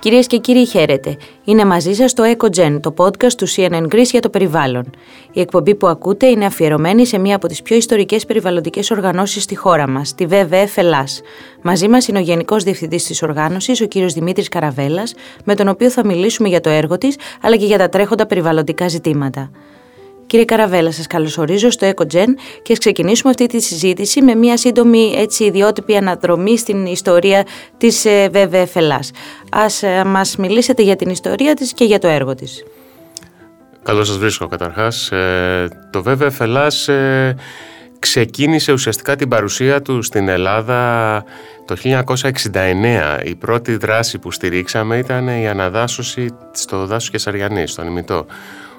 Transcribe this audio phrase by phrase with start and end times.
[0.00, 1.16] Κυρίες και κύριοι, χαίρετε.
[1.44, 4.90] Είναι μαζί σας το EcoGen, το podcast του CNN Greece για το περιβάλλον.
[5.32, 9.56] Η εκπομπή που ακούτε είναι αφιερωμένη σε μία από τις πιο ιστορικές περιβαλλοντικές οργανώσεις στη
[9.56, 11.20] χώρα μας, τη WWF Ελλάς.
[11.62, 15.90] Μαζί μας είναι ο Γενικός Διευθυντής της οργάνωσης, ο κύριος Δημήτρης Καραβέλας, με τον οποίο
[15.90, 19.50] θα μιλήσουμε για το έργο της, αλλά και για τα τρέχοντα περιβαλλοντικά ζητήματα.
[20.30, 22.26] Κύριε Καραβέλα, σας καλωσορίζω στο EcoGen
[22.62, 28.06] και ας ξεκινήσουμε αυτή τη συζήτηση με μια σύντομη έτσι ιδιότυπη αναδρομή στην ιστορία της
[28.32, 29.10] WWF Ελλάς.
[29.50, 32.64] Ας ε, μας μιλήσετε για την ιστορία της και για το έργο της.
[33.82, 35.12] Καλώς σας βρίσκω καταρχάς.
[35.12, 37.36] Ε, το WWF Ελλάς ε,
[37.98, 41.24] ξεκίνησε ουσιαστικά την παρουσία του στην Ελλάδα
[41.64, 41.76] το
[42.52, 43.20] 1969.
[43.24, 48.26] Η πρώτη δράση που στηρίξαμε ήταν η αναδάσωση στο δάσος Κεσαριανής, στο Ανημητό.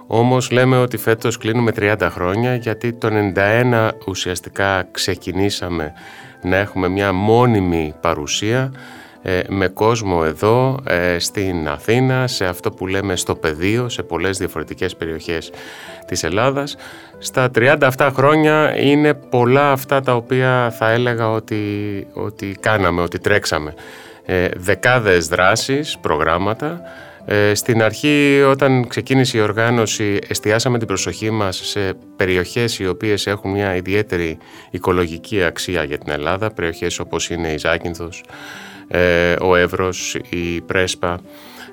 [0.07, 5.93] Όμως λέμε ότι φέτος κλείνουμε 30 χρόνια γιατί το 91 ουσιαστικά ξεκινήσαμε
[6.41, 8.71] να έχουμε μια μόνιμη παρουσία
[9.23, 14.37] ε, με κόσμο εδώ ε, στην Αθήνα, σε αυτό που λέμε στο πεδίο, σε πολλές
[14.37, 15.51] διαφορετικές περιοχές
[16.07, 16.75] της Ελλάδας.
[17.17, 21.63] Στα 37 χρόνια είναι πολλά αυτά τα οποία θα έλεγα ότι,
[22.13, 23.73] ότι κάναμε, ότι τρέξαμε.
[24.25, 26.81] Ε, δεκάδες δράσεις, προγράμματα,
[27.25, 33.27] ε, στην αρχή όταν ξεκίνησε η οργάνωση εστιάσαμε την προσοχή μας σε περιοχές οι οποίες
[33.27, 34.37] έχουν μια ιδιαίτερη
[34.71, 38.23] οικολογική αξία για την Ελλάδα, περιοχές όπως είναι η Ζάκυνθος,
[38.87, 41.19] ε, ο Εύρος, η Πρέσπα,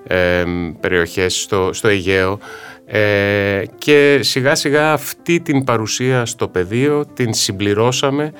[0.07, 0.45] ε,
[0.81, 2.39] περιοχές στο, στο Αιγαίο.
[2.87, 8.33] Ε, και σιγά σιγά αυτή την παρουσία στο πεδίο την συμπληρώσαμε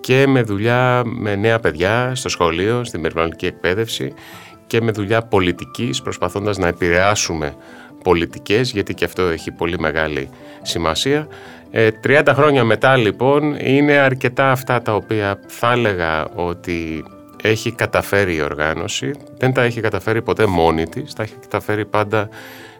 [0.00, 4.14] και με δουλειά με νέα παιδιά στο σχολείο, στην περιβαλλοντική εκπαίδευση
[4.66, 7.54] και με δουλειά πολιτικής προσπαθώντας να επηρεάσουμε
[8.02, 10.28] πολιτικές γιατί και αυτό έχει πολύ μεγάλη
[10.62, 11.28] σημασία.
[11.72, 17.04] 30 ε, χρόνια μετά λοιπόν είναι αρκετά αυτά τα οποία θα έλεγα ότι
[17.42, 19.10] έχει καταφέρει η οργάνωση.
[19.38, 22.28] Δεν τα έχει καταφέρει ποτέ μόνη της, τα έχει καταφέρει πάντα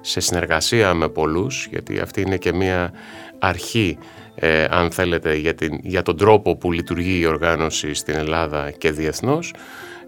[0.01, 2.93] σε συνεργασία με πολλούς γιατί αυτή είναι και μια
[3.39, 3.99] αρχή
[4.35, 8.91] ε, αν θέλετε για, την, για τον τρόπο που λειτουργεί η οργάνωση στην Ελλάδα και
[8.91, 9.53] διεθνώς.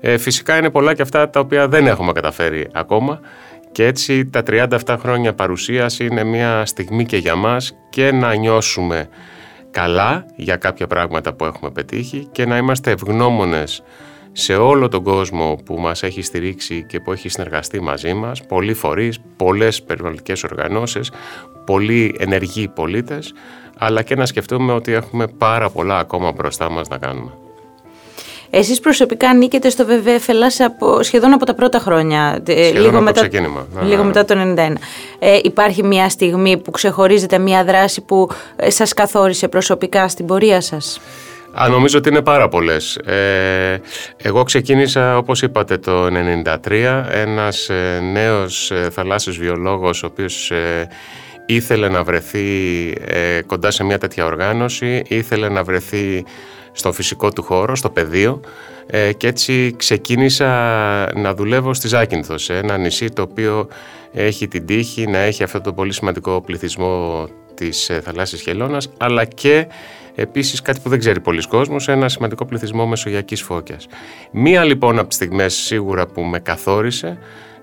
[0.01, 3.21] Ε, φυσικά είναι πολλά και αυτά τα οποία δεν έχουμε καταφέρει ακόμα
[3.73, 9.09] και έτσι τα 37 χρόνια παρουσίας είναι μια στιγμή και για μας και να νιώσουμε
[9.71, 13.83] καλά για κάποια πράγματα που έχουμε πετύχει και να είμαστε ευγνώμονες
[14.33, 18.75] σε όλο τον κόσμο που μας έχει στηρίξει και που έχει συνεργαστεί μαζί μας, πολλοί
[18.75, 21.13] φορείς, πολλές περιβαλλοντικές οργανώσεις,
[21.67, 23.35] πολλοί ενεργοί πολίτες,
[23.79, 27.46] αλλά και να σκεφτούμε ότι έχουμε πάρα πολλά ακόμα μπροστά μας να κάνουμε.
[28.51, 30.19] Εσείς προσωπικά νίκετε στο ΒΒΕ
[30.65, 32.43] από, σχεδόν από τα πρώτα χρόνια.
[32.47, 33.67] Ε, σχεδόν λίγο, από μετά, ξεκίνημα.
[33.83, 34.73] λίγο μετά το 1991.
[35.19, 40.61] Ε, υπάρχει μια στιγμή που ξεχωρίζετε μια δράση που ε, σας καθόρισε προσωπικά στην πορεία
[40.61, 41.01] σας;
[41.59, 42.97] Α, νομίζω ότι είναι πάρα πολλές.
[42.97, 43.81] Ε,
[44.17, 47.05] εγώ ξεκίνησα, όπως είπατε, το 1993.
[47.11, 50.53] Ένας ε, νέος ε, θαλάσσιος βιολόγος, ο οποίος
[51.47, 52.43] ήθελε να βρεθεί
[53.47, 56.25] κοντά σε μια τέτοια οργάνωση, ήθελε να βρεθεί
[56.77, 58.41] στο φυσικό του χώρο, στο πεδίο
[58.87, 60.49] ε, και έτσι ξεκίνησα
[61.15, 63.69] να δουλεύω στη Ζάκυνθος, σε ένα νησί το οποίο
[64.13, 69.25] έχει την τύχη να έχει αυτό το πολύ σημαντικό πληθυσμό της ε, θαλάσσης χελώνας αλλά
[69.25, 69.67] και
[70.15, 73.87] επίσης κάτι που δεν ξέρει πολλοί κόσμος, ένα σημαντικό πληθυσμό μεσογειακής φώκιας.
[74.31, 77.19] Μία λοιπόν από τις στιγμές σίγουρα που με καθόρισε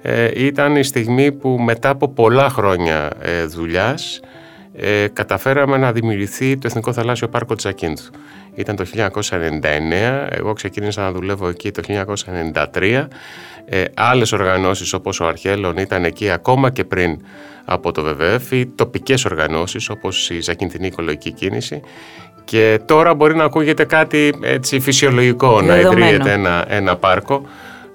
[0.06, 4.20] ε, ήταν η στιγμή που μετά από πολλά χρόνια ε, δουλειάς
[4.76, 8.12] ε, καταφέραμε να δημιουργηθεί το Εθνικό Θαλάσσιο Πάρκο Τζακίνθου.
[8.56, 11.82] Ήταν το 1999, εγώ ξεκίνησα να δουλεύω εκεί το
[12.74, 13.08] 1993.
[13.66, 17.20] Ε, άλλες οργανώσεις όπως ο Αρχέλων ήταν εκεί ακόμα και πριν
[17.66, 21.82] από το ΒΒΕΦ, οι τοπικές οργανώσεις όπως η Ζακίνθινη Οικολογική Κίνηση.
[22.44, 27.46] Και τώρα μπορεί να ακούγεται κάτι έτσι φυσιολογικό να ιδρύεται ένα, ένα πάρκο.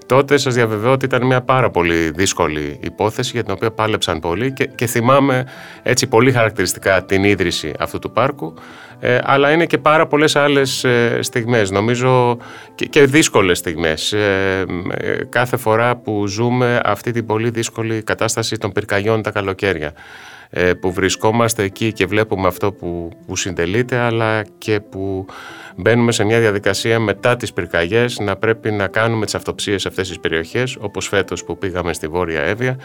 [0.07, 4.53] Τότε σας διαβεβαιώ ότι ήταν μια πάρα πολύ δύσκολη υπόθεση για την οποία πάλεψαν πολύ
[4.53, 5.47] και, και θυμάμαι
[5.83, 8.55] έτσι πολύ χαρακτηριστικά την ίδρυση αυτού του πάρκου
[9.01, 12.39] ε, αλλά είναι και πάρα πολλές άλλες ε, στιγμές νομίζω
[12.75, 14.13] και, και δύσκολες στιγμές.
[14.13, 19.93] Ε, ε, κάθε φορά που ζούμε αυτή την πολύ δύσκολη κατάσταση των πυρκαγιών τα καλοκαίρια.
[20.51, 25.27] Ε, που βρισκόμαστε εκεί και βλέπουμε αυτό που, που συντελείται αλλά και που
[25.77, 30.09] μπαίνουμε σε μια διαδικασία μετά τις πυρκαγιές να πρέπει να κάνουμε τις αυτοψίες σε αυτές
[30.09, 32.77] τις περιοχές όπως φέτος που πήγαμε στη Βόρεια Εύβοια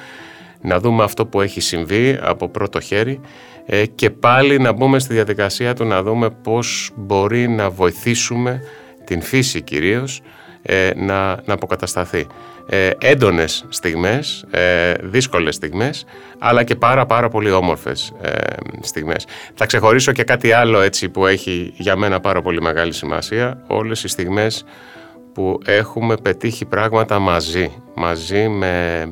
[0.63, 3.19] να δούμε αυτό που έχει συμβεί από πρώτο χέρι
[3.65, 8.61] ε, και πάλι να μπούμε στη διαδικασία του να δούμε πώς μπορεί να βοηθήσουμε
[9.03, 10.21] την φύση κυρίως
[10.61, 12.27] ε, να, να αποκατασταθεί.
[12.69, 16.05] Ε, έντονες στιγμές, ε, δύσκολες στιγμές,
[16.39, 18.31] αλλά και πάρα πάρα πολύ όμορφες ε,
[18.81, 19.25] στιγμές.
[19.53, 24.03] Θα ξεχωρίσω και κάτι άλλο έτσι που έχει για μένα πάρα πολύ μεγάλη σημασία, όλες
[24.03, 24.65] οι στιγμές
[25.33, 29.03] που έχουμε πετύχει πράγματα μαζί, μαζί με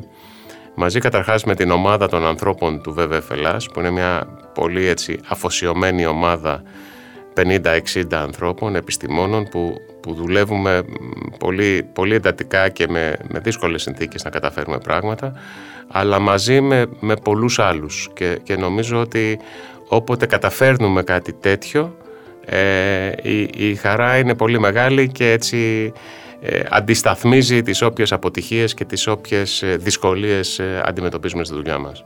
[0.81, 3.21] μαζί καταρχάς με την ομάδα των ανθρώπων του ΒΒΕ
[3.73, 6.63] που είναι μια πολύ έτσι αφοσιωμένη ομάδα
[7.35, 10.83] 50-60 ανθρώπων, επιστημόνων που, που δουλεύουμε
[11.39, 15.33] πολύ, πολύ εντατικά και με, με δύσκολες συνθήκες να καταφέρουμε πράγματα
[15.87, 18.09] αλλά μαζί με, με πολλούς άλλους.
[18.13, 19.39] Και, και νομίζω ότι
[19.87, 21.97] όποτε καταφέρνουμε κάτι τέτοιο
[22.45, 25.93] ε, η, η χαρά είναι πολύ μεγάλη και έτσι
[26.43, 32.03] ε, αντισταθμίζει τις όποιες αποτυχίες και τις όποιες ε, δυσκολίες ε, αντιμετωπίζουμε στη δουλειά μας.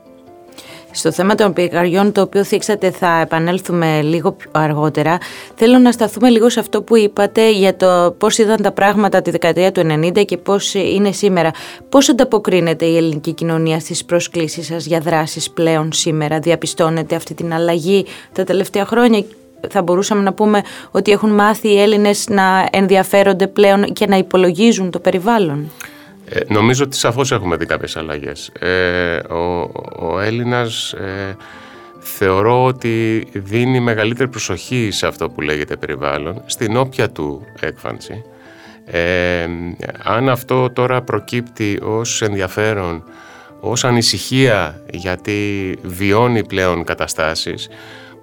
[0.92, 5.18] Στο θέμα των πηγαριών, το οποίο θίξατε, θα επανέλθουμε λίγο αργότερα.
[5.56, 9.32] Θέλω να σταθούμε λίγο σε αυτό που είπατε για το πώς ήταν τα πράγματα τη
[9.32, 11.52] δεκαετία του 90 και πώς είναι σήμερα.
[11.90, 17.54] Πώς ανταποκρίνεται η ελληνική κοινωνία στις προσκλήσεις σας για δράσεις πλέον σήμερα, διαπιστώνετε αυτή την
[17.54, 19.24] αλλαγή τα τελευταία χρόνια;
[19.70, 24.92] Θα μπορούσαμε να πούμε ότι έχουν μάθει οι Έλληνες να ενδιαφέρονται πλέον και να υπολογίζουν
[24.92, 25.72] το περιβάλλον.
[26.30, 28.52] Ε, νομίζω ότι σαφώς έχουμε δει κάποιες αλλαγές.
[28.60, 31.36] Ε, ο, ο Έλληνας ε,
[32.00, 38.24] θεωρώ ότι δίνει μεγαλύτερη προσοχή σε αυτό που λέγεται περιβάλλον, στην όποια του έκφανση.
[38.86, 39.48] Ε,
[40.04, 43.04] αν αυτό τώρα προκύπτει ως ενδιαφέρον,
[43.60, 47.68] ως ανησυχία γιατί βιώνει πλέον καταστάσεις,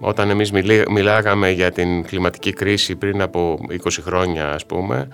[0.04, 0.50] όταν εμείς
[0.90, 5.08] μιλάγαμε για την κλιματική κρίση πριν από 20 χρόνια ας πούμε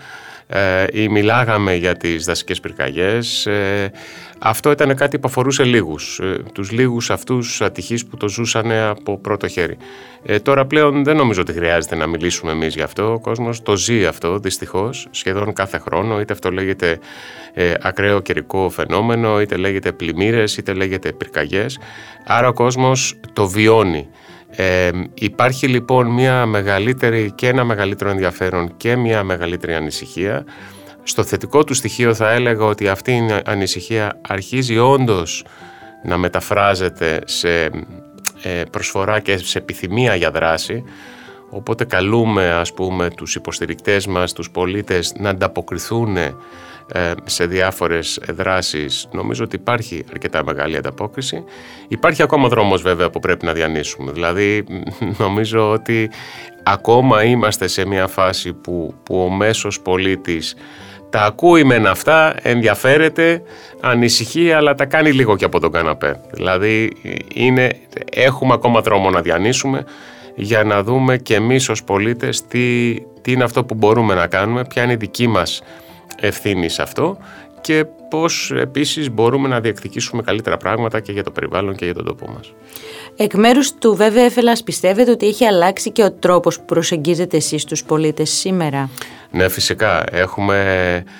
[0.50, 3.90] ε, ή μιλάγαμε για τις δασικές πυρκαγιές ε,
[4.38, 9.18] αυτό ήταν κάτι που αφορούσε λίγους ε, τους λίγους αυτούς ατυχείς που το ζούσαν από
[9.18, 9.76] πρώτο χέρι.
[10.42, 13.12] Τώρα πλέον δεν νομίζω ότι χρειάζεται να μιλήσουμε εμείς γι' αυτό.
[13.12, 16.98] Ο κόσμος το ζει αυτό δυστυχώς σχεδόν κάθε χρόνο είτε αυτό λέγεται
[17.80, 21.78] ακραίο καιρικό φαινόμενο είτε λέγεται πλημμύρες είτε λέγεται πυρκαγιές.
[22.26, 24.08] Άρα ο κόσμος το βιώνει
[24.50, 30.44] ε, υπάρχει λοιπόν μια μεγαλύτερη και ένα μεγαλύτερο ενδιαφέρον και μια μεγαλύτερη ανησυχία.
[31.02, 35.44] Στο θετικό του στοιχείο θα έλεγα ότι αυτή η ανησυχία αρχίζει όντως
[36.04, 37.64] να μεταφράζεται σε
[38.42, 40.84] ε, προσφορά και σε επιθυμία για δράση.
[41.50, 46.34] Οπότε καλούμε ας πούμε τους υποστηρικτές μας, τους πολίτες να ανταποκριθούν ε,
[47.24, 51.44] σε διάφορες δράσεις νομίζω ότι υπάρχει αρκετά μεγάλη ανταπόκριση.
[51.88, 54.12] Υπάρχει ακόμα δρόμος βέβαια που πρέπει να διανύσουμε.
[54.12, 54.64] Δηλαδή
[55.24, 56.10] νομίζω ότι
[56.62, 60.54] ακόμα είμαστε σε μια φάση που, που ο μέσος πολίτης
[61.10, 63.42] τα ακούει μεν αυτά, ενδιαφέρεται,
[63.80, 66.20] ανησυχεί, αλλά τα κάνει λίγο και από τον καναπέ.
[66.32, 66.92] Δηλαδή
[67.34, 67.70] είναι,
[68.12, 69.84] έχουμε ακόμα δρόμο να διανύσουμε
[70.34, 74.64] για να δούμε και εμείς ως πολίτες τι, τι είναι αυτό που μπορούμε να κάνουμε,
[74.64, 75.62] ποια είναι η δική μας
[76.20, 77.18] ευθύνη σε αυτό
[77.60, 82.04] και πώς επίσης μπορούμε να διεκδικήσουμε καλύτερα πράγματα και για το περιβάλλον και για τον
[82.04, 82.52] τόπο μας.
[83.16, 84.34] Εκ μέρους του ΒΒΕΦ
[84.64, 88.90] πιστεύετε ότι έχει αλλάξει και ο τρόπος που προσεγγίζετε εσείς τους πολίτες σήμερα;
[89.30, 90.56] Ναι φυσικά έχουμε
[91.06, 91.10] ε,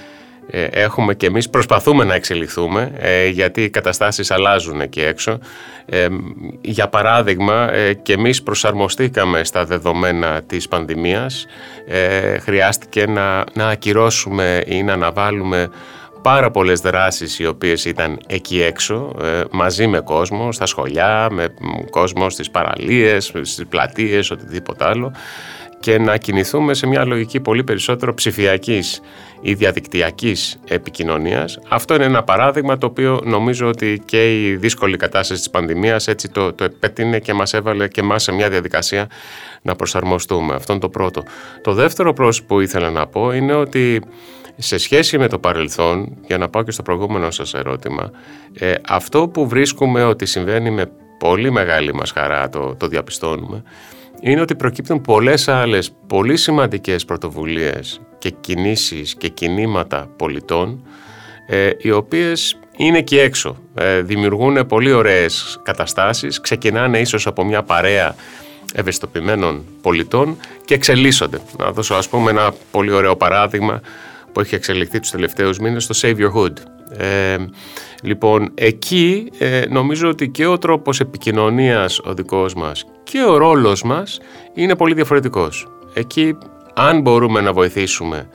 [0.71, 5.39] έχουμε και εμείς προσπαθούμε να εξελιχθούμε ε, γιατί οι καταστάσεις αλλάζουν εκεί έξω.
[5.87, 6.07] Ε,
[6.61, 7.71] για παράδειγμα
[8.03, 11.47] και εμείς προσαρμοστήκαμε στα δεδομένα της πανδημίας.
[12.41, 15.69] Χρειάστηκε να, να ακυρώσουμε ή να αναβάλουμε
[16.23, 19.15] πάρα πολλές δράσεις οι οποίες ήταν εκεί έξω
[19.51, 21.55] μαζί με κόσμο, στα σχολιά, με
[21.91, 25.13] κόσμο στις παραλίες, στις πλατείες, οτιδήποτε άλλο
[25.81, 29.01] και να κινηθούμε σε μια λογική πολύ περισσότερο ψηφιακής
[29.41, 31.59] ή διαδικτυακής επικοινωνίας.
[31.69, 36.29] Αυτό είναι ένα παράδειγμα το οποίο νομίζω ότι και η δύσκολη κατάσταση της πανδημίας έτσι
[36.29, 39.07] το, το επέτεινε και μας έβαλε και μας σε μια διαδικασία
[39.63, 40.55] να προσαρμοστούμε.
[40.55, 41.23] Αυτό είναι το πρώτο.
[41.63, 44.03] Το δεύτερο πρόσωπο που ήθελα να πω είναι ότι
[44.57, 48.11] σε σχέση με το παρελθόν, για να πάω και στο προηγούμενο σας ερώτημα,
[48.59, 53.63] ε, αυτό που βρίσκουμε ότι συμβαίνει με πολύ μεγάλη μας χαρά, το, το διαπιστώνουμε,
[54.21, 60.87] είναι ότι προκύπτουν πολλές άλλες πολύ σημαντικές πρωτοβουλίες και κινήσεις και κινήματα πολιτών
[61.47, 67.63] ε, οι οποίες είναι εκεί έξω, ε, δημιουργούν πολύ ωραίες καταστάσεις, ξεκινάνε ίσως από μια
[67.63, 68.15] παρέα
[68.75, 71.41] ευαισθητοποιημένων πολιτών και εξελίσσονται.
[71.59, 73.81] Να δώσω ας πούμε ένα πολύ ωραίο παράδειγμα
[74.33, 76.53] που έχει εξελιχθεί τους τελευταίους μήνες στο Save Your Hood.
[76.97, 77.37] Ε,
[78.03, 83.83] λοιπόν, εκεί ε, νομίζω ότι και ο τρόπος επικοινωνίας ο δικός μας και ο ρόλος
[83.83, 84.21] μας
[84.55, 85.69] είναι πολύ διαφορετικός.
[85.95, 86.37] Εκεί,
[86.79, 88.29] αν μπορούμε να βοηθήσουμε,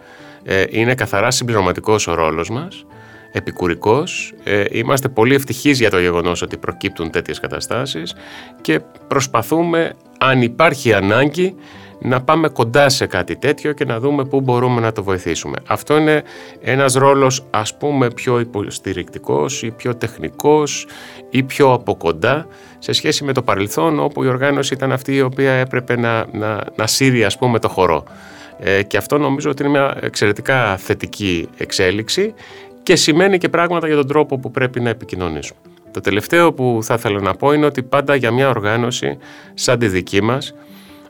[0.43, 2.85] ε, είναι καθαρά συμπληρωματικός ο ρόλος μας,
[3.31, 8.15] επικουρικός, ε, είμαστε πολύ ευτυχείς για το γεγονός ότι προκύπτουν τέτοιες καταστάσεις
[8.62, 11.55] και προσπαθούμε, αν υπάρχει ανάγκη,
[12.00, 15.57] να πάμε κοντά σε κάτι τέτοιο και να δούμε πού μπορούμε να το βοηθήσουμε.
[15.67, 16.23] Αυτό είναι
[16.62, 20.88] ένας ρόλος ας πούμε πιο υποστηρικτικός ή πιο τεχνικός
[21.29, 22.47] ή πιο από κοντά
[22.79, 26.63] σε σχέση με το παρελθόν όπου η οργάνωση ήταν αυτή η οποία έπρεπε να, να,
[26.75, 28.03] να σύρει ας πούμε το χορό.
[28.60, 32.33] Ε, και αυτό νομίζω ότι είναι μια εξαιρετικά θετική εξέλιξη
[32.83, 35.60] και σημαίνει και πράγματα για τον τρόπο που πρέπει να επικοινωνήσουμε.
[35.91, 39.17] Το τελευταίο που θα ήθελα να πω είναι ότι πάντα για μια οργάνωση
[39.53, 40.53] σαν τη δική μας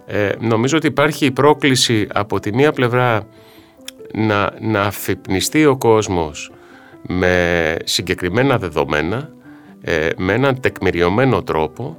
[0.05, 3.27] ε, νομίζω ότι υπάρχει η πρόκληση από τη μία πλευρά
[4.13, 6.51] να, να αφυπνιστεί ο κόσμος
[7.07, 9.29] με συγκεκριμένα δεδομένα,
[9.81, 11.97] ε, με έναν τεκμηριωμένο τρόπο,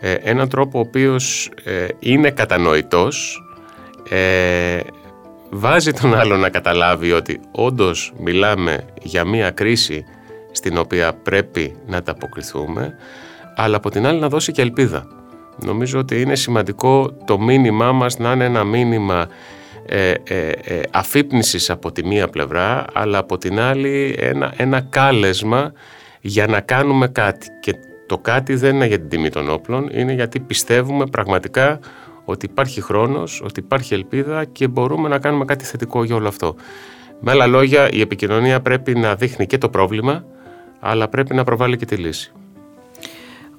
[0.00, 3.43] ε, έναν τρόπο ο οποίος ε, είναι κατανοητός,
[5.50, 10.04] βάζει τον άλλο να καταλάβει ότι όντως μιλάμε για μία κρίση
[10.52, 12.94] στην οποία πρέπει να τα αποκριθούμε,
[13.56, 15.06] αλλά από την άλλη να δώσει και ελπίδα.
[15.56, 19.28] Νομίζω ότι είναι σημαντικό το μήνυμά μας να είναι ένα μήνυμα
[19.86, 25.72] ε, ε, ε, αφύπνισης από τη μία πλευρά, αλλά από την άλλη ένα, ένα κάλεσμα
[26.20, 27.46] για να κάνουμε κάτι.
[27.60, 27.74] Και
[28.06, 31.78] το κάτι δεν είναι για την τιμή των όπλων, είναι γιατί πιστεύουμε πραγματικά
[32.24, 36.54] ότι υπάρχει χρόνος, ότι υπάρχει ελπίδα και μπορούμε να κάνουμε κάτι θετικό για όλο αυτό.
[37.20, 40.24] Με άλλα λόγια, η επικοινωνία πρέπει να δείχνει και το πρόβλημα,
[40.80, 42.32] αλλά πρέπει να προβάλλει και τη λύση.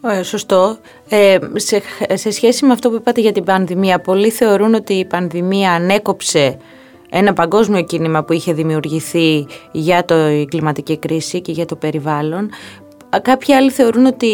[0.08, 0.78] Ε, σωστό.
[1.10, 1.82] Ε, σε,
[2.14, 6.58] σε σχέση με αυτό που είπατε για την πανδημία, πολλοί θεωρούν ότι η πανδημία ανέκοψε
[7.10, 12.50] ένα παγκόσμιο κίνημα που είχε δημιουργηθεί για το, η κλιματική κρίση και για το περιβάλλον.
[13.22, 14.30] Κάποιοι άλλοι θεωρούν ότι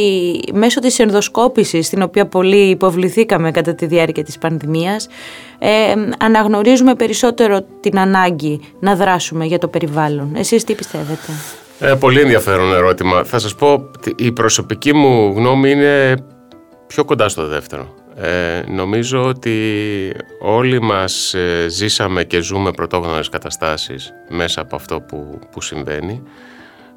[0.54, 5.08] μέσω της ενδοσκόπησης, στην οποία πολύ υποβληθήκαμε κατά τη διάρκεια της πανδημίας,
[5.60, 5.70] ε,
[6.20, 10.32] αναγνωρίζουμε περισσότερο την ανάγκη να δράσουμε για το περιβάλλον.
[10.36, 11.32] Εσείς τι πιστεύετε;
[11.80, 13.24] Ε, πολύ ενδιαφέρον ερώτημα.
[13.24, 16.16] Θα σας πω, η προσωπική μου γνώμη είναι
[16.88, 17.96] πιο κοντά στο δεύτερο.
[18.16, 19.56] Ε, νομίζω ότι
[20.42, 26.24] όλοι μας ε, ζήσαμε και ζούμε πρωτόγνωρες καταστάσεις μέσα από αυτό που, που συμβαίνει.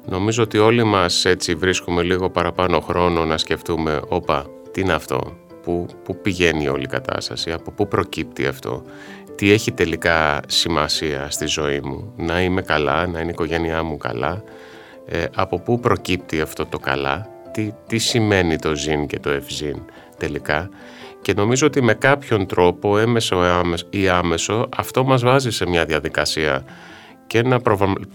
[0.05, 5.37] Νομίζω ότι όλοι μας έτσι βρίσκουμε λίγο παραπάνω χρόνο να σκεφτούμε «Όπα, τι είναι αυτό,
[5.63, 8.83] πού, πού πηγαίνει όλη η κατάσταση, από πού προκύπτει αυτό,
[9.35, 13.97] τι έχει τελικά σημασία στη ζωή μου, να είμαι καλά, να είναι η οικογένειά μου
[13.97, 14.43] καλά,
[15.05, 19.77] ε, από πού προκύπτει αυτό το καλά, τι, τι σημαίνει το ζήν και το ευζήν
[20.17, 20.69] τελικά;
[21.21, 26.63] Και νομίζω ότι με κάποιον τρόπο έμεσο ή άμεσο αυτό μας βάζει σε μια διαδικασία
[27.27, 27.59] και να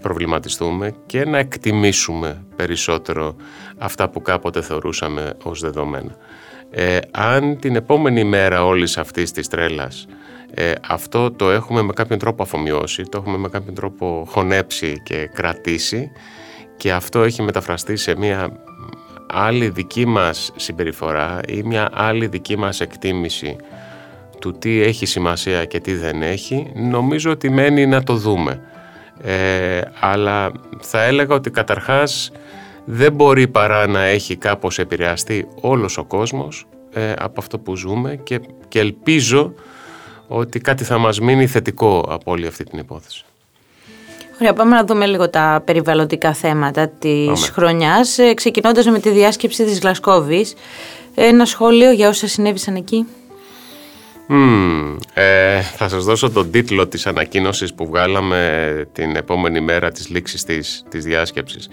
[0.03, 3.37] προβληματιστούμε και να εκτιμήσουμε περισσότερο
[3.79, 6.17] αυτά που κάποτε θεωρούσαμε ως δεδομένα.
[6.71, 10.07] Ε, αν την επόμενη μέρα όλης αυτής της τρέλας
[10.55, 15.31] ε, αυτό το έχουμε με κάποιον τρόπο αφομοιώσει, το έχουμε με κάποιον τρόπο χωνέψει και
[15.35, 16.11] κρατήσει
[16.77, 18.63] και αυτό έχει μεταφραστεί σε μια
[19.27, 23.57] άλλη δική μας συμπεριφορά ή μια άλλη δική μας εκτίμηση
[24.41, 28.61] του τι έχει σημασία και τι δεν έχει, νομίζω ότι μένει να το δούμε.
[29.23, 32.33] Ε, αλλά θα έλεγα ότι καταρχάς
[32.85, 38.17] δεν μπορεί παρά να έχει κάπως επηρεαστεί όλος ο κόσμος ε, από αυτό που ζούμε
[38.23, 39.55] και, και ελπίζω
[40.29, 43.25] ότι κάτι θα μας μείνει θετικό από όλη αυτή την υπόθεση.
[44.41, 49.65] Ωραία, πάμε να δούμε λίγο τα περιβαλλοντικά θέματα της χρονιάς, ε, ξεκινώντας με τη διάσκεψη
[49.65, 50.55] της Γλασκόβης.
[51.15, 53.07] Ένα σχόλιο για όσα συνέβησαν εκεί.
[54.33, 60.09] Mm, ε, θα σας δώσω τον τίτλο της ανακοίνωσης που βγάλαμε την επόμενη μέρα της
[60.09, 61.69] λήξης της, της διάσκεψης.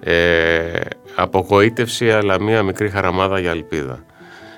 [0.00, 0.80] Ε,
[1.14, 4.04] απογοήτευση αλλά μία μικρή χαραμάδα για ελπίδα.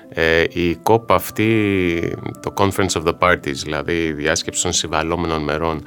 [0.09, 5.83] Ε, η COP αυτή, το Conference of the Parties, δηλαδή η διάσκεψη των συμβαλόμενων μερών,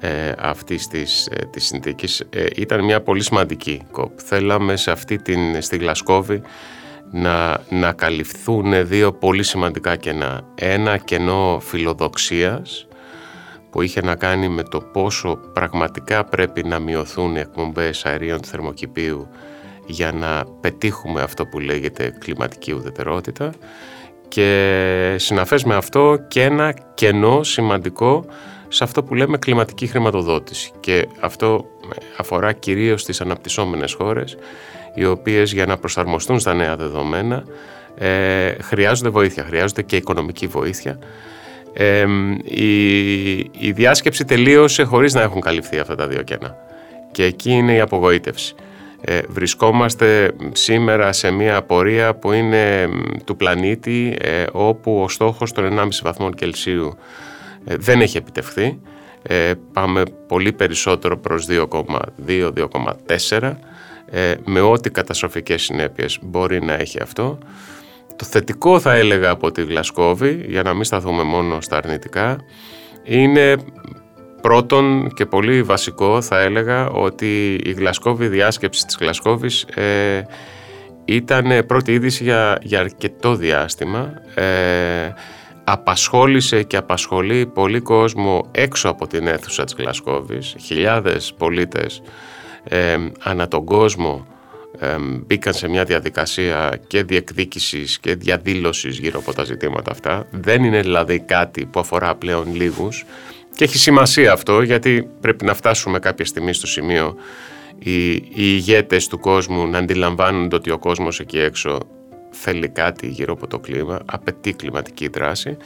[0.00, 4.10] ε, αυτής της, ε, της συνθήκης ε, ήταν μια πολύ σημαντική κόπ.
[4.24, 6.42] Θέλαμε σε αυτή την, στη Γλασκόβη
[7.10, 10.40] να, να καλυφθούν δύο πολύ σημαντικά κενά.
[10.54, 12.86] Ένα κενό φιλοδοξίας
[13.70, 18.48] που είχε να κάνει με το πόσο πραγματικά πρέπει να μειωθούν οι εκπομπές αερίων του
[18.48, 19.28] θερμοκηπίου
[19.86, 23.52] για να πετύχουμε αυτό που λέγεται κλιματική ουδετερότητα
[24.28, 28.24] και συναφές με αυτό και ένα κενό σημαντικό
[28.68, 31.64] σε αυτό που λέμε κλιματική χρηματοδότηση και αυτό
[32.16, 34.36] αφορά κυρίως τις αναπτυσσόμενες χώρες
[34.94, 37.44] οι οποίες για να προσαρμοστούν στα νέα δεδομένα
[37.98, 40.98] ε, χρειάζονται βοήθεια, χρειάζονται και οικονομική βοήθεια.
[41.72, 42.06] Ε,
[42.44, 46.56] η, η διάσκεψη τελείωσε χωρίς να έχουν καλυφθεί αυτά τα δύο κένα
[47.10, 48.54] και εκεί είναι η απογοήτευση.
[49.00, 52.88] Ε, βρισκόμαστε σήμερα σε μια πορεία που είναι
[53.24, 57.02] του πλανήτη ε, όπου ο στόχος των 1,5 βαθμών Κελσίου ε,
[57.64, 58.80] δεν έχει επιτευχθεί.
[59.22, 63.54] Ε, πάμε πολύ περισσότερο προς 2,2-2,4
[64.10, 67.38] ε, με ό,τι καταστροφικές συνέπειες μπορεί να έχει αυτό.
[68.16, 72.36] Το θετικό θα έλεγα από τη Γλασκόβη, για να μην σταθούμε μόνο στα αρνητικά,
[73.04, 73.56] είναι
[74.40, 80.22] πρώτον και πολύ βασικό θα έλεγα ότι η Γλασκόβη διάσκεψη της Γλασκόβης ε,
[81.04, 84.12] ήταν πρώτη είδηση για, για αρκετό διάστημα.
[84.34, 85.12] Ε,
[85.70, 90.54] απασχόλησε και απασχολεί πολύ κόσμο έξω από την αίθουσα της Γλασκόβης.
[90.60, 92.02] Χιλιάδες πολίτες
[92.64, 94.26] ε, ανά τον κόσμο
[95.26, 100.26] μπήκαν σε μια διαδικασία και διεκδίκησης και διαδήλωσης γύρω από τα ζητήματα αυτά.
[100.30, 103.04] Δεν είναι δηλαδή κάτι που αφορά πλέον λίγους
[103.54, 107.16] και έχει σημασία αυτό γιατί πρέπει να φτάσουμε κάποια στιγμή στο σημείο
[107.78, 111.80] οι, οι ηγέτες του κόσμου να αντιλαμβάνονται ότι ο κόσμος εκεί έξω
[112.30, 115.56] θέλει κάτι γύρω από το κλίμα, απαιτεί κλιματική δράση.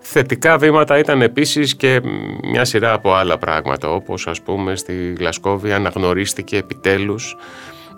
[0.00, 2.00] Θετικά βήματα ήταν επίσης και
[2.50, 7.36] μια σειρά από άλλα πράγματα, όπως ας πούμε στη Γλασκόβη αναγνωρίστηκε επιτέλους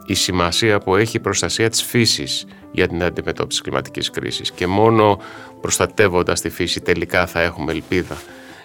[0.06, 5.20] η σημασία που έχει η προστασία της φύσης για την αντιμετώπιση κλιματικής κρίσης και μόνο
[5.60, 8.16] προστατεύοντας τη φύση τελικά θα έχουμε ελπίδα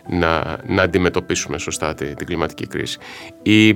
[0.07, 2.97] να, να αντιμετωπίσουμε σωστά την, την κλιματική κρίση.
[3.41, 3.67] Η,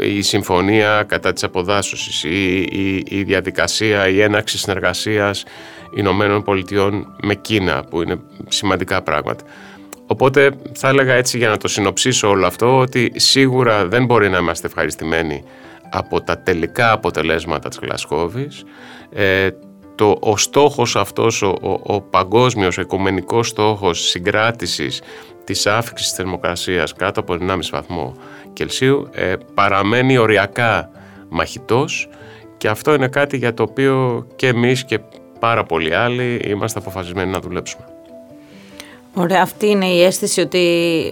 [0.00, 5.44] η συμφωνία κατά της αποδάσωσης, η, η, η διαδικασία, η έναξη συνεργασίας
[5.96, 9.44] Ηνωμένων Πολιτειών με Κίνα που είναι σημαντικά πράγματα.
[10.06, 14.38] Οπότε θα έλεγα έτσι για να το συνοψίσω όλο αυτό ότι σίγουρα δεν μπορεί να
[14.38, 15.44] είμαστε ευχαριστημένοι
[15.90, 18.64] από τα τελικά αποτελέσματα της Γλασκόβης.
[19.12, 19.48] Ε,
[19.94, 25.02] το, ο στόχος αυτός, ο, ο, ο παγκόσμιος, ο οικομενικός στόχος συγκράτησης
[25.52, 28.14] της αύξησης της θερμοκρασίας κάτω από 1,5 βαθμό
[28.52, 30.90] Κελσίου ε, παραμένει οριακά
[31.28, 32.08] μαχητός
[32.56, 35.00] και αυτό είναι κάτι για το οποίο και εμείς και
[35.38, 37.84] πάρα πολλοί άλλοι είμαστε αποφασισμένοι να δουλέψουμε.
[39.14, 40.58] Ωραία, αυτή είναι η αίσθηση ότι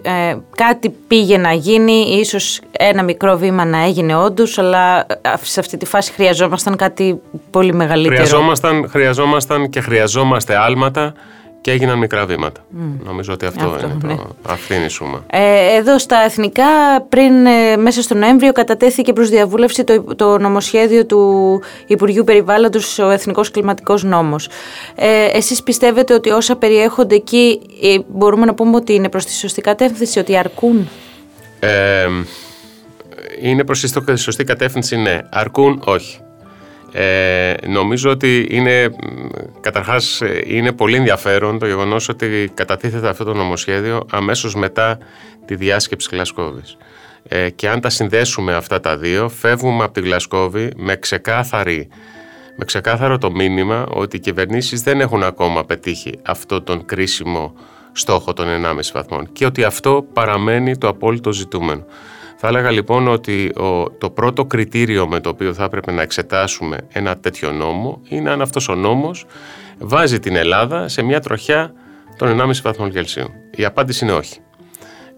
[0.04, 5.61] ε, κάτι πήγε να γίνει, ίσως ένα μικρό βήμα να έγινε όντως, αλλά ε, σε
[5.61, 8.14] αυτή τη φάση χρειαζόμασταν κάτι πολύ μεγαλύτερο.
[8.14, 11.14] Χρειαζόμασταν, χρειαζόμασταν και χρειαζόμαστε άλματα
[11.60, 12.60] και έγιναν μικρά βήματα.
[13.04, 14.14] Νομίζω ότι αυτό, αυτό είναι ναι.
[14.14, 15.24] το, αυτή είναι η σούμα.
[15.30, 16.64] Ε, εδώ στα εθνικά,
[17.08, 23.10] πριν ε, μέσα στο Νοέμβριο, κατατέθηκε προς διαβούλευση το, το νομοσχέδιο του Υπουργείου Περιβάλλοντος, ο
[23.10, 24.48] Εθνικός Κλιματικός Νόμος.
[24.94, 29.32] Ε, εσείς πιστεύετε ότι όσα περιέχονται εκεί, ε, μπορούμε να πούμε ότι είναι προς τη
[29.32, 30.88] σωστή κατεύθυνση, ότι αρκούν;
[31.60, 32.06] Ε,
[33.42, 35.18] είναι προς τη σωστή κατεύθυνση, ναι.
[35.30, 36.20] Αρκούν, όχι.
[36.92, 38.90] Ε, νομίζω ότι είναι,
[39.61, 44.98] καταρχάς είναι πολύ ενδιαφέρον το γεγονός ότι κατατίθεται αυτό το νομοσχέδιο αμέσως μετά
[45.44, 46.77] τη διάσκεψη Γλασκόβης.
[47.29, 51.88] Ε, και αν τα συνδέσουμε αυτά τα δύο, φεύγουμε από τη Γλασκόβη με, ξεκάθαρη,
[52.57, 57.55] με ξεκάθαρο το μήνυμα ότι οι κυβερνήσεις δεν έχουν ακόμα πετύχει αυτό τον κρίσιμο
[57.92, 61.85] στόχο των 1,5 βαθμών και ότι αυτό παραμένει το απόλυτο ζητούμενο.
[62.40, 63.53] Θα έλεγα λοιπόν ότι
[63.98, 68.42] το πρώτο κριτήριο με το οποίο θα έπρεπε να εξετάσουμε ένα τέτοιο νόμο είναι αν
[68.42, 69.27] αυτός ο νόμος
[69.79, 71.72] βάζει την Ελλάδα σε μια τροχιά
[72.16, 73.29] των 1,5 βαθμών Κελσίου.
[73.51, 74.40] Η απάντηση είναι όχι.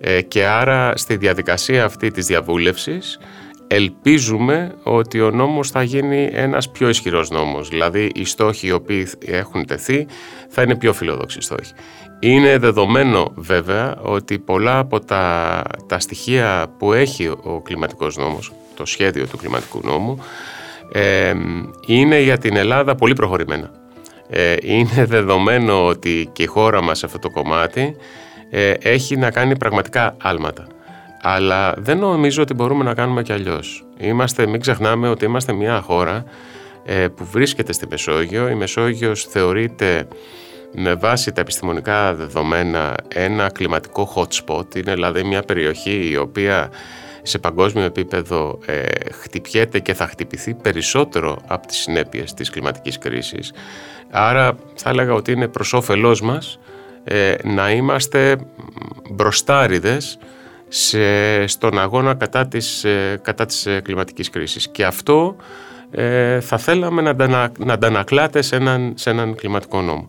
[0.00, 3.18] Ε, και άρα στη διαδικασία αυτή της διαβούλευσης
[3.66, 7.68] ελπίζουμε ότι ο νόμος θα γίνει ένας πιο ισχυρός νόμος.
[7.68, 10.06] Δηλαδή οι στόχοι οι οποίοι έχουν τεθεί
[10.48, 11.72] θα είναι πιο φιλόδοξοι στόχοι.
[12.22, 18.86] Είναι δεδομένο βέβαια ότι πολλά από τα, τα στοιχεία που έχει ο κλιματικός νόμος, το
[18.86, 20.18] σχέδιο του κλιματικού νόμου,
[20.92, 21.32] ε,
[21.86, 23.70] είναι για την Ελλάδα πολύ προχωρημένα.
[24.28, 27.96] Ε, είναι δεδομένο ότι και η χώρα μας σε αυτό το κομμάτι
[28.50, 30.66] ε, έχει να κάνει πραγματικά άλματα.
[31.22, 33.84] Αλλά δεν νομίζω ότι μπορούμε να κάνουμε κι αλλιώς.
[33.98, 36.24] Είμαστε, μην ξεχνάμε ότι είμαστε μια χώρα
[36.84, 38.48] ε, που βρίσκεται στη Μεσόγειο.
[38.48, 40.08] Η Μεσόγειος θεωρείται
[40.72, 44.76] με βάση τα επιστημονικά δεδομένα ένα κλιματικό hot spot.
[44.76, 46.70] Είναι δηλαδή μια περιοχή η οποία
[47.22, 53.52] σε παγκόσμιο επίπεδο ε, χτυπιέται και θα χτυπηθεί περισσότερο από τις συνέπειες της κλιματικής κρίσης.
[54.10, 56.58] Άρα θα έλεγα ότι είναι προς όφελός μας
[57.04, 58.36] ε, να είμαστε
[59.10, 60.18] μπροστάριδες
[60.68, 64.68] σε, στον αγώνα κατά της, ε, κατά της ε, κλιματικής κρίσης.
[64.68, 65.36] Και αυτό
[65.90, 70.08] ε, θα θέλαμε να, να αντανακλάται σε έναν, σε έναν κλιματικό νόμο.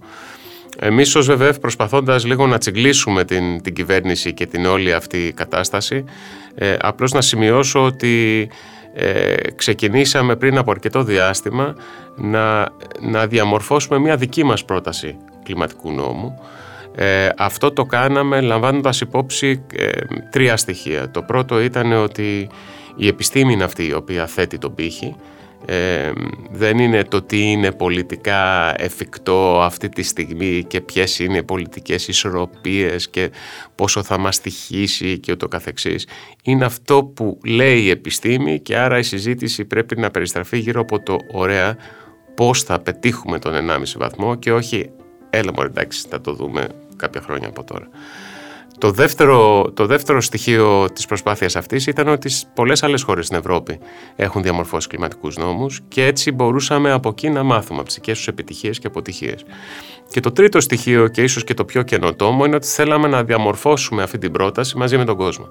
[0.80, 6.04] Εμείς ως ΒΒΕΦ προσπαθώντας λίγο να τσιγκλίσουμε την, την κυβέρνηση και την όλη αυτή κατάσταση,
[6.56, 8.50] ε, απλώς να σημειώσω ότι
[8.94, 11.76] ε, ξεκινήσαμε πριν από αρκετό διάστημα
[12.16, 16.40] να, να διαμορφώσουμε μια δική μας πρόταση κλιματικού νόμου.
[16.96, 19.90] Ε, αυτό το κάναμε λαμβάνοντας υπόψη ε,
[20.30, 21.12] τρία στοιχεία.
[21.12, 22.50] Το πρώτο ήταν ότι
[22.96, 25.16] η επιστήμη είναι αυτή η οποία θέτει τον πύχη
[25.66, 26.12] ε,
[26.52, 32.08] δεν είναι το τι είναι πολιτικά εφικτό αυτή τη στιγμή και ποιες είναι οι πολιτικές
[32.08, 33.32] ισορροπίες και
[33.76, 36.08] πόσο θα μας στοιχήσει και ούτω καθεξής.
[36.44, 41.04] Είναι αυτό που λέει η επιστήμη και άρα η συζήτηση πρέπει να περιστραφεί γύρω από
[41.04, 41.78] το ωραία
[42.36, 44.90] πώς θα πετύχουμε τον 1,5 βαθμό και όχι
[45.30, 47.88] έλα μωρέ εντάξει θα το δούμε κάποια χρόνια από τώρα.
[48.82, 53.80] Το δεύτερο, το δεύτερο στοιχείο της προσπάθειας αυτής ήταν ότι πολλές άλλες χώρες στην Ευρώπη
[54.16, 58.28] έχουν διαμορφώσει κλιματικούς νόμους και έτσι μπορούσαμε από εκεί να μάθουμε από τις δικές τους
[58.28, 59.44] επιτυχίες και αποτυχίες.
[60.10, 64.04] Και το τρίτο στοιχείο και ίσως και το πιο καινοτόμο είναι ότι θέλαμε να διαμορφώσουμε
[64.04, 65.48] αυτή την πρόταση μαζί με τον κόσμο.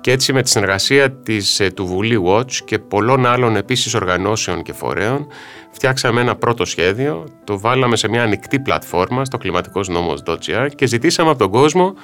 [0.00, 4.72] και έτσι με τη συνεργασία της, του Βουλή Watch και πολλών άλλων επίσης οργανώσεων και
[4.72, 5.26] φορέων
[5.70, 11.30] φτιάξαμε ένα πρώτο σχέδιο, το βάλαμε σε μια ανοιχτή πλατφόρμα στο κλιματικός νόμος.gr και ζητήσαμε
[11.30, 11.94] από τον κόσμο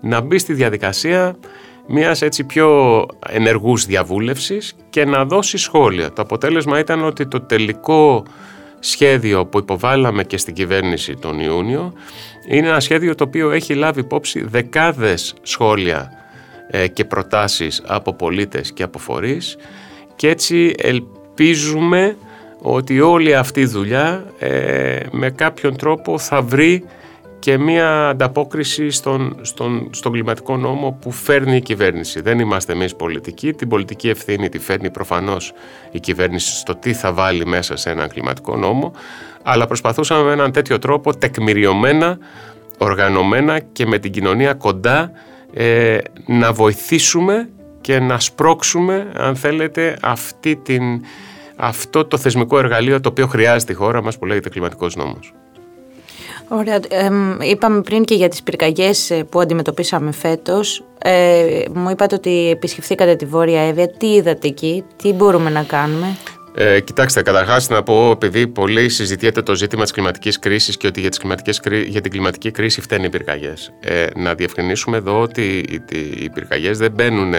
[0.00, 1.36] να μπει στη διαδικασία
[1.86, 6.12] μιας έτσι πιο ενεργούς διαβούλευσης και να δώσει σχόλια.
[6.12, 8.24] Το αποτέλεσμα ήταν ότι το τελικό
[8.78, 11.92] σχέδιο που υποβάλαμε και στην κυβέρνηση τον Ιούνιο
[12.48, 16.10] είναι ένα σχέδιο το οποίο έχει λάβει υπόψη δεκάδες σχόλια
[16.70, 19.56] ε, και προτάσεις από πολίτες και από φορείς
[20.16, 22.16] και έτσι ελπίζουμε
[22.62, 26.84] ότι όλη αυτή η δουλειά ε, με κάποιον τρόπο θα βρει
[27.40, 32.20] και μία ανταπόκριση στον, στον, στον κλιματικό νόμο που φέρνει η κυβέρνηση.
[32.20, 35.52] Δεν είμαστε εμείς πολιτικοί, την πολιτική ευθύνη τη φέρνει προφανώς
[35.90, 38.92] η κυβέρνηση στο τι θα βάλει μέσα σε έναν κλιματικό νόμο,
[39.42, 42.18] αλλά προσπαθούσαμε με έναν τέτοιο τρόπο τεκμηριωμένα,
[42.78, 45.10] οργανωμένα και με την κοινωνία κοντά
[45.54, 47.48] ε, να βοηθήσουμε
[47.80, 50.82] και να σπρώξουμε, αν θέλετε, αυτή την,
[51.56, 55.32] αυτό το θεσμικό εργαλείο το οποίο χρειάζεται η χώρα μας που λέγεται κλιματικός νόμος.
[56.52, 56.80] Ωραία.
[57.40, 60.84] είπαμε πριν και για τις πυρκαγιές ε, που αντιμετωπίσαμε φέτος.
[60.98, 63.88] Ε, μου είπατε ότι επισκεφθήκατε τη Βόρεια Εύβοια.
[63.90, 66.16] Τι είδατε εκεί, τι μπορούμε να κάνουμε;
[66.54, 71.00] Ε, κοιτάξτε, καταρχάς να πω, επειδή πολύ συζητιέται το ζήτημα της κλιματικής κρίσης και ότι
[71.00, 73.72] για, τις για την κλιματική κρίση φταίνουν οι πυρκαγιές.
[73.80, 75.82] Ε, να διευκρινίσουμε εδώ ότι οι,
[76.22, 77.34] οι πυρκαγιές δεν μπαίνουν.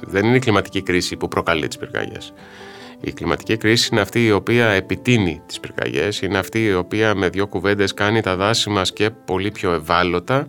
[0.00, 2.32] Δεν είναι η κλιματική κρίση που προκαλεί τις πυρκαγιές.
[3.00, 7.28] Η κλιματική κρίση είναι αυτή η οποία επιτείνει τις πυρκαγιές, είναι αυτή η οποία με
[7.28, 10.46] δύο κουβέντες κάνει τα δάση μας και πολύ πιο ευάλωτα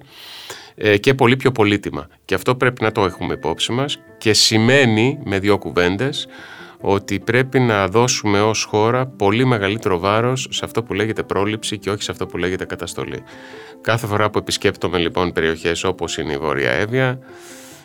[0.76, 2.08] ε, και πολύ πιο πολύτιμα.
[2.26, 6.28] Και αυτό πρέπει να το έχουμε υπόψη μας και σημαίνει με δύο κουβέντες
[6.82, 11.90] ότι πρέπει να δώσουμε ως χώρα πολύ μεγαλύτερο βάρος σε αυτό που λέγεται πρόληψη και
[11.90, 13.24] όχι σε αυτό που λέγεται καταστολή.
[13.82, 17.20] Κάθε φορά που επισκέπτομαι λοιπόν περιοχές όπως είναι η Βόρεια Εύβοια,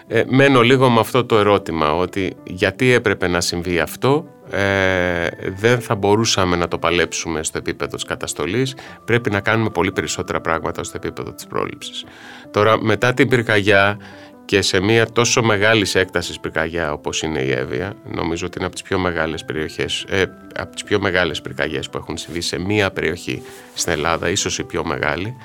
[0.07, 5.81] ε, μένω λίγο με αυτό το ερώτημα ότι γιατί έπρεπε να συμβεί αυτό ε, δεν
[5.81, 8.75] θα μπορούσαμε να το παλέψουμε στο επίπεδο της καταστολής.
[9.05, 12.05] Πρέπει να κάνουμε πολύ περισσότερα πράγματα στο επίπεδο της πρόληψης.
[12.51, 13.99] Τώρα μετά την πυρκαγιά
[14.45, 18.75] και σε μια τόσο μεγάλη έκταση πυρκαγιά όπως είναι η Εύβοια νομίζω ότι είναι από
[18.75, 22.91] τις πιο μεγάλες περιοχές ε, από τις πιο μεγάλες πυρκαγιές που έχουν συμβεί σε μια
[22.91, 23.43] περιοχή
[23.75, 25.37] στην Ελλάδα ίσως η πιο μεγάλη.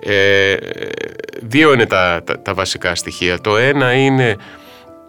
[0.00, 0.56] Ε,
[1.42, 3.40] δύο είναι τα, τα, βασικά στοιχεία.
[3.40, 4.36] Το ένα είναι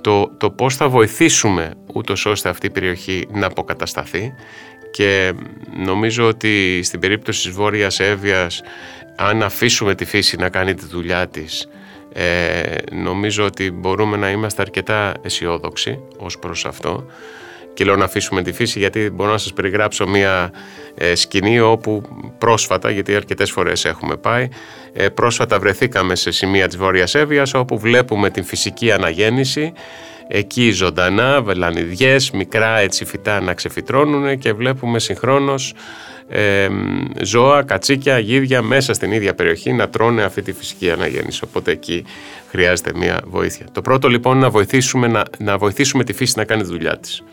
[0.01, 4.33] το, το πώς θα βοηθήσουμε ούτως ώστε αυτή η περιοχή να αποκατασταθεί.
[4.91, 5.33] Και
[5.85, 8.61] νομίζω ότι στην περίπτωση της Βόρειας Εύβοιας
[9.15, 11.67] αν αφήσουμε τη φύση να κάνει τη δουλειά της
[12.13, 17.05] ε, νομίζω ότι μπορούμε να είμαστε αρκετά αισιόδοξοι ως προς αυτό
[17.73, 20.51] και λέω να αφήσουμε τη φύση γιατί μπορώ να σας περιγράψω μια
[20.95, 22.01] ε, σκηνή όπου
[22.37, 24.47] πρόσφατα, γιατί αρκετές φορές έχουμε πάει,
[24.93, 29.73] ε, πρόσφατα βρεθήκαμε σε σημεία της Βόρειας Εύβοιας όπου βλέπουμε την φυσική αναγέννηση.
[30.31, 35.73] Εκεί ζωντανά, βελανιδιές, μικρά έτσι φυτά να ξεφυτρώνουν και βλέπουμε συγχρόνως
[36.29, 36.69] ε,
[37.21, 41.43] ζώα, κατσίκια, γίδια μέσα στην ίδια περιοχή να τρώνε αυτή τη φυσική αναγέννηση.
[41.43, 42.05] Οπότε εκεί
[42.49, 43.65] χρειάζεται μια βοήθεια.
[43.71, 46.97] Το πρώτο λοιπόν είναι να βοηθήσουμε, να, να βοηθήσουμε τη φύση να κάνει τη δουλειά
[46.97, 47.23] της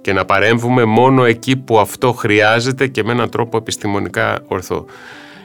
[0.00, 4.84] και να παρέμβουμε μόνο εκεί που αυτό χρειάζεται και με έναν τρόπο επιστημονικά ορθό.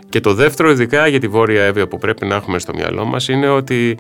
[0.09, 3.27] Και το δεύτερο ειδικά για τη Βόρεια Εύβοια που πρέπει να έχουμε στο μυαλό μας
[3.27, 3.97] είναι ότι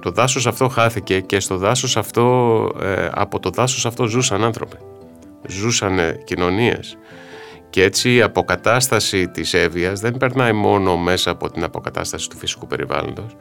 [0.00, 4.76] το δάσος αυτό χάθηκε και στο δάσος αυτό, ε, από το δάσος αυτό ζούσαν άνθρωποι,
[5.48, 6.96] ζούσαν κοινωνίες.
[7.70, 12.66] Και έτσι η αποκατάσταση της Εύβοιας δεν περνάει μόνο μέσα από την αποκατάσταση του φυσικού
[12.66, 13.36] περιβάλλοντος.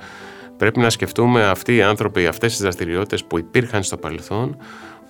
[0.57, 4.57] Πρέπει να σκεφτούμε αυτοί οι άνθρωποι, αυτές τις δραστηριότητες που υπήρχαν στο παρελθόν,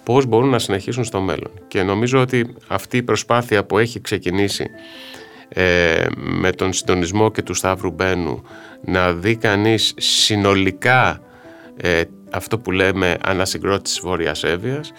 [0.03, 1.51] πώς μπορούν να συνεχίσουν στο μέλλον.
[1.67, 4.65] Και νομίζω ότι αυτή η προσπάθεια που έχει ξεκινήσει
[5.49, 8.43] ε, με τον συντονισμό και του Σταύρου Μπένου
[8.85, 11.21] να δει κανείς συνολικά
[11.77, 12.01] ε,
[12.31, 14.93] αυτό που λέμε ανασυγκρότηση Βόρειας Εύβοιας ε,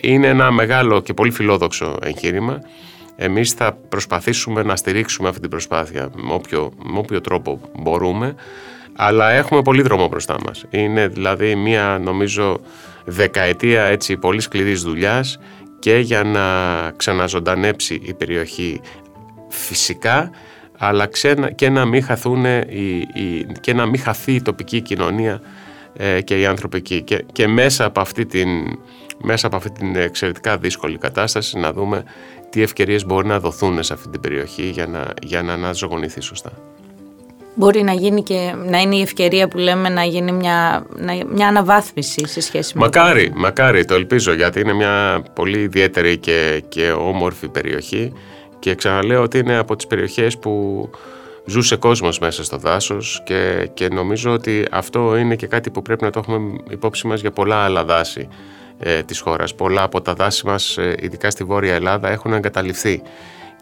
[0.00, 2.58] είναι ένα μεγάλο και πολύ φιλόδοξο εγχείρημα.
[3.16, 8.34] Εμείς θα προσπαθήσουμε να στηρίξουμε αυτή την προσπάθεια με όποιο, με όποιο τρόπο μπορούμε
[8.96, 10.64] αλλά έχουμε πολύ δρόμο μπροστά μας.
[10.70, 12.60] Είναι δηλαδή μια νομίζω
[13.04, 15.38] δεκαετία έτσι πολύ σκληρής δουλειάς
[15.78, 16.42] και για να
[16.90, 18.80] ξαναζωντανέψει η περιοχή
[19.48, 20.30] φυσικά
[20.78, 21.08] αλλά
[21.54, 23.06] και να μην, χαθούν οι,
[23.60, 25.40] και να μην χαθεί η τοπική κοινωνία
[25.96, 27.02] ε, και οι άνθρωποι εκεί.
[27.02, 28.48] Και, και μέσα, από αυτή την,
[29.22, 32.04] μέσα από αυτή την εξαιρετικά δύσκολη κατάσταση να δούμε
[32.50, 36.52] τι ευκαιρίες μπορεί να δοθούν σε αυτή την περιοχή για να, για να αναζωογονηθεί σωστά.
[37.54, 40.86] Μπορεί να γίνει και να είναι η ευκαιρία που λέμε να γίνει μια,
[41.32, 46.62] μια αναβάθμιση σε σχέση με Μακάρι, μακάρι, το ελπίζω γιατί είναι μια πολύ ιδιαίτερη και,
[46.68, 48.12] και όμορφη περιοχή
[48.58, 50.90] και ξαναλέω ότι είναι από τις περιοχές που
[51.44, 56.04] ζούσε κόσμος μέσα στο δάσος και, και νομίζω ότι αυτό είναι και κάτι που πρέπει
[56.04, 58.28] να το έχουμε υπόψη μας για πολλά άλλα δάση
[58.78, 59.54] ε, της χώρας.
[59.54, 63.02] Πολλά από τα δάση μας, ε, ειδικά στη Βόρεια Ελλάδα, έχουν εγκαταληφθεί.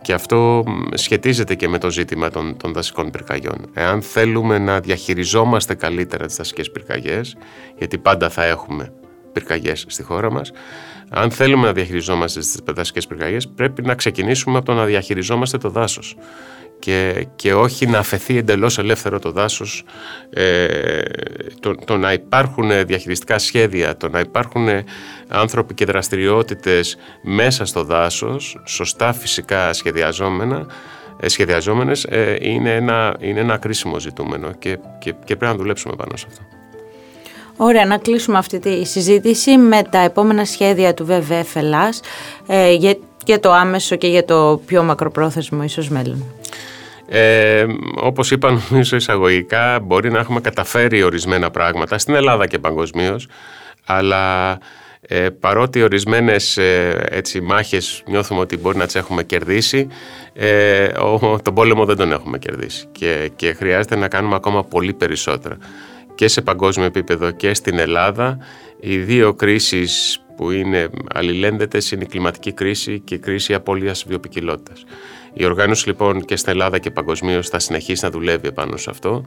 [0.03, 3.71] Και αυτό σχετίζεται και με το ζήτημα των, των δασικών πυρκαγιών.
[3.75, 7.37] Εάν θέλουμε να διαχειριζόμαστε καλύτερα τις δασικές πυρκαγιές,
[7.79, 8.93] γιατί πάντα θα έχουμε
[9.33, 10.53] πυρκαγιές στη χώρα μας,
[11.11, 15.69] αν θέλουμε να διαχειριζόμαστε τις δασικές πυρκαγιές, πρέπει να ξεκινήσουμε από το να διαχειριζόμαστε το
[15.69, 16.17] δάσος
[16.83, 19.85] και, και όχι να αφαιθεί εντελώς ελεύθερο το δάσος
[20.31, 20.67] ε,
[21.61, 24.69] το, το να υπάρχουν διαχειριστικά σχέδια, το να υπάρχουν
[25.29, 30.67] άνθρωποι και δραστηριότητες μέσα στο δάσος, σωστά φυσικά σχεδιαζόμενα,
[31.21, 35.95] ε, σχεδιαζόμενες, ε, είναι, ένα, είναι ένα κρίσιμο ζητούμενο και, και, και πρέπει να δουλέψουμε
[35.97, 36.43] πάνω σε αυτό.
[37.57, 42.01] Ωραία, να κλείσουμε αυτή τη συζήτηση με τα επόμενα σχέδια του ΒΒΕ Ελλάς
[42.47, 46.25] ε, για, για το άμεσο και για το πιο μακροπρόθεσμο ίσως μέλλον.
[47.15, 53.29] Ε, όπως είπα νομίζω εισαγωγικά μπορεί να έχουμε καταφέρει ορισμένα πράγματα στην Ελλάδα και παγκοσμίως,
[53.87, 54.59] αλλά
[55.01, 59.89] ε, παρότι ορισμένες ε, έτσι, μάχες νιώθουμε ότι μπορεί να τις έχουμε κερδίσει
[60.33, 64.93] ε, ο, τον πόλεμο δεν τον έχουμε κερδίσει και, και χρειάζεται να κάνουμε ακόμα πολύ
[64.93, 65.57] περισσότερα
[66.15, 68.39] και σε παγκόσμιο επίπεδο και στην Ελλάδα
[68.81, 74.85] οι δύο κρίσεις που είναι αλληλένδετες είναι η κλιματική κρίση και η κρίση απώλειας βιοπικιλότητας.
[75.33, 79.25] Η οργάνωση λοιπόν και στην Ελλάδα και παγκοσμίως θα συνεχίσει να δουλεύει επάνω σε αυτό.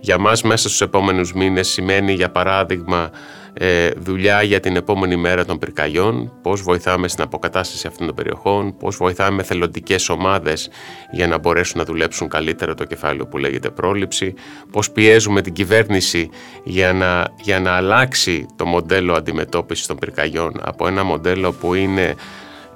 [0.00, 3.10] Για μας μέσα στους επόμενους μήνες σημαίνει για παράδειγμα
[3.58, 8.76] ε, δουλειά για την επόμενη μέρα των πυρκαγιών, πώς βοηθάμε στην αποκατάσταση αυτών των περιοχών,
[8.76, 10.68] πώς βοηθάμε θελοντικές ομάδες
[11.10, 14.34] για να μπορέσουν να δουλέψουν καλύτερα το κεφάλαιο που λέγεται πρόληψη,
[14.70, 16.30] πώς πιέζουμε την κυβέρνηση
[16.64, 22.14] για να, για να αλλάξει το μοντέλο αντιμετώπισης των πυρκαγιών από ένα μοντέλο που είναι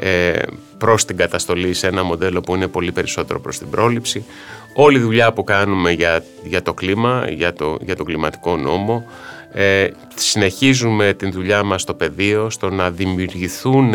[0.03, 0.33] ε,
[0.79, 4.25] προς την καταστολή σε ένα μοντέλο που είναι πολύ περισσότερο προς την πρόληψη.
[4.75, 9.05] Όλη η δουλειά που κάνουμε για, για το κλίμα, για το, για το κλιματικό νόμο,
[9.53, 13.95] ε, συνεχίζουμε την δουλειά μας στο πεδίο, στο να δημιουργηθούν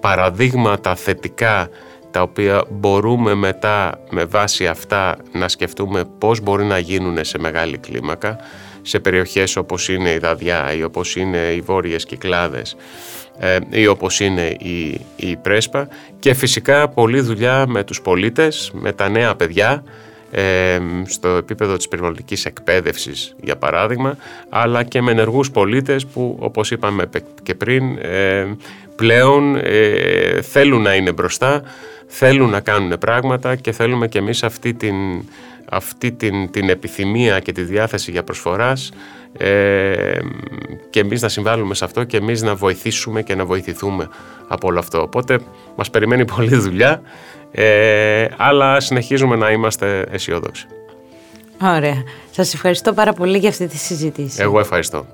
[0.00, 1.68] παραδείγματα θετικά
[2.10, 7.78] τα οποία μπορούμε μετά με βάση αυτά να σκεφτούμε πώς μπορεί να γίνουν σε μεγάλη
[7.78, 8.36] κλίμακα
[8.86, 12.76] σε περιοχές όπως είναι η Δαδιά ή όπως είναι οι Βόρειες Κυκλάδες
[13.38, 15.88] ε, ή όπως είναι η, η Πρέσπα.
[16.18, 19.84] Και φυσικά πολλή δουλειά με τους πολίτες, με τα νέα παιδιά
[20.30, 24.16] ε, στο επίπεδο της περιβαλλοντικής εκπαίδευσης για παράδειγμα
[24.48, 27.08] αλλά και με ενεργούς πολίτες που όπως είπαμε
[27.42, 28.46] και πριν ε,
[28.96, 29.60] πλέον
[30.42, 31.62] θέλουν να είναι μπροστά
[32.06, 34.94] θέλουν να κάνουν πράγματα και θέλουμε και εμείς αυτή την,
[35.70, 38.92] αυτή την, την επιθυμία και τη διάθεση για προσφοράς
[39.38, 40.18] ε,
[40.90, 44.08] και εμείς να συμβάλλουμε σε αυτό και εμείς να βοηθήσουμε και να βοηθηθούμε
[44.48, 45.02] από όλο αυτό.
[45.02, 45.38] Οπότε
[45.76, 47.02] μας περιμένει πολλή δουλειά,
[47.50, 50.66] ε, αλλά συνεχίζουμε να είμαστε αισιόδοξοι.
[51.62, 52.02] Ωραία.
[52.30, 54.42] Σας ευχαριστώ πάρα πολύ για αυτή τη συζήτηση.
[54.42, 55.06] Εγώ ευχαριστώ.